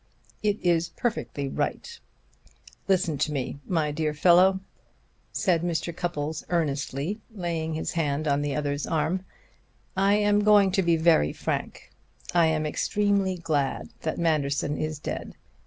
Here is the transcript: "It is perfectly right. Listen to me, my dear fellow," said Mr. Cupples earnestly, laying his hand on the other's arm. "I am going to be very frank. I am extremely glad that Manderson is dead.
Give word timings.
"It 0.41 0.59
is 0.63 0.89
perfectly 0.89 1.47
right. 1.47 1.99
Listen 2.87 3.19
to 3.19 3.31
me, 3.31 3.59
my 3.67 3.91
dear 3.91 4.15
fellow," 4.15 4.59
said 5.31 5.61
Mr. 5.61 5.95
Cupples 5.95 6.43
earnestly, 6.49 7.21
laying 7.29 7.75
his 7.75 7.91
hand 7.91 8.27
on 8.27 8.41
the 8.41 8.55
other's 8.55 8.87
arm. 8.87 9.23
"I 9.95 10.15
am 10.15 10.43
going 10.43 10.71
to 10.71 10.81
be 10.81 10.95
very 10.95 11.33
frank. 11.33 11.91
I 12.33 12.47
am 12.47 12.65
extremely 12.65 13.35
glad 13.37 13.89
that 13.99 14.17
Manderson 14.17 14.75
is 14.75 14.97
dead. 14.97 15.35